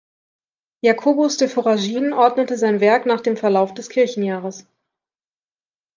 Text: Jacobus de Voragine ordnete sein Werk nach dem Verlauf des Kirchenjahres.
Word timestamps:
Jacobus 0.83 1.37
de 1.37 1.45
Voragine 1.47 2.17
ordnete 2.17 2.57
sein 2.57 2.79
Werk 2.79 3.05
nach 3.05 3.21
dem 3.21 3.37
Verlauf 3.37 3.75
des 3.75 3.87
Kirchenjahres. 3.87 4.65